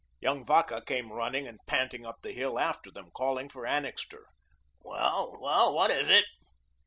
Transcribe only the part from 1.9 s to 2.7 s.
up the hill